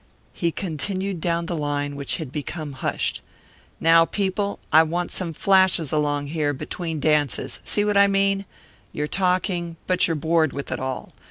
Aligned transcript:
He 0.33 0.51
continued 0.51 1.21
down 1.21 1.45
the 1.45 1.55
line, 1.55 1.95
which 1.95 2.17
had 2.17 2.31
become 2.31 2.73
hushed. 2.73 3.21
"Now, 3.79 4.03
people. 4.03 4.57
I 4.73 4.81
want 4.81 5.11
some 5.11 5.31
flashes 5.31 5.91
along 5.91 6.25
here, 6.33 6.53
between 6.53 6.99
dances 6.99 7.59
see 7.63 7.85
what 7.85 7.97
I 7.97 8.07
mean? 8.07 8.45
You're 8.93 9.05
talking, 9.05 9.77
but 9.85 10.07
you're 10.07 10.15
bored 10.15 10.53
with 10.53 10.71
it 10.71 10.79
all. 10.79 11.13